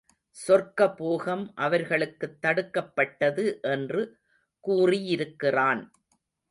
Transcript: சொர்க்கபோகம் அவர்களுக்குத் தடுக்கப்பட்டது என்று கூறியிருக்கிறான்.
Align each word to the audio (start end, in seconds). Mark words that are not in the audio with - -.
சொர்க்கபோகம் 0.47 1.51
அவர்களுக்குத் 1.55 2.37
தடுக்கப்பட்டது 2.41 3.61
என்று 3.61 4.17
கூறியிருக்கிறான். 4.59 5.83